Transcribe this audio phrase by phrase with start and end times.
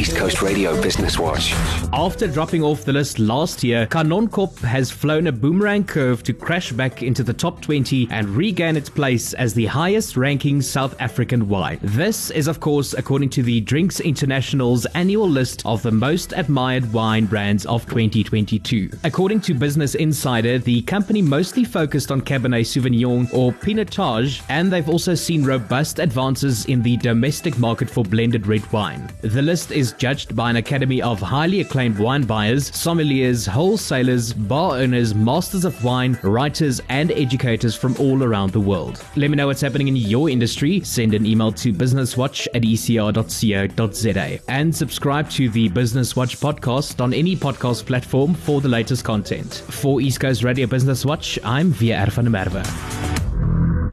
[0.00, 1.52] East Coast Radio Business Watch.
[1.92, 6.72] After dropping off the list last year, Kanonkop has flown a boomerang curve to crash
[6.72, 11.50] back into the top 20 and regain its place as the highest ranking South African
[11.50, 11.78] wine.
[11.82, 16.90] This is, of course, according to the Drinks International's annual list of the most admired
[16.94, 18.88] wine brands of 2022.
[19.04, 24.88] According to Business Insider, the company mostly focused on Cabernet Sauvignon or Pinotage, and they've
[24.88, 29.06] also seen robust advances in the domestic market for blended red wine.
[29.20, 34.76] The list is judged by an academy of highly acclaimed wine buyers, sommeliers, wholesalers, bar
[34.76, 39.02] owners, masters of wine, writers, and educators from all around the world.
[39.16, 40.80] Let me know what's happening in your industry.
[40.80, 47.14] Send an email to businesswatch at ecr.co.za and subscribe to the Business Watch podcast on
[47.14, 49.54] any podcast platform for the latest content.
[49.68, 52.89] For East Coast Radio Business Watch, I'm WR Van Der Merwe.